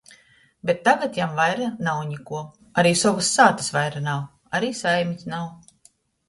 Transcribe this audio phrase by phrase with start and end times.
[0.69, 2.41] Bet tagad jam vaira nav nikuo.
[2.85, 4.25] Ari sovys sātys vaira nav,
[4.61, 5.47] ari saimis nav.